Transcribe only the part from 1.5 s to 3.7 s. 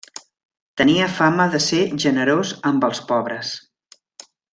de ser generós amb els pobres.